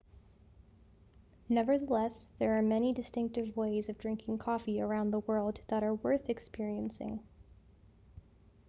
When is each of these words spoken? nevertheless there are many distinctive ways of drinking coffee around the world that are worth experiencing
nevertheless 1.47 2.31
there 2.39 2.57
are 2.57 2.61
many 2.63 2.91
distinctive 2.91 3.55
ways 3.55 3.87
of 3.87 3.99
drinking 3.99 4.35
coffee 4.39 4.81
around 4.81 5.11
the 5.11 5.19
world 5.19 5.59
that 5.67 5.83
are 5.83 5.93
worth 5.93 6.27
experiencing 6.27 7.19